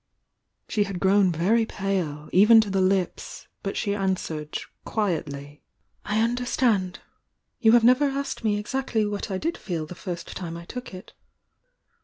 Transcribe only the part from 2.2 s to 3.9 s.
even to the lips,— but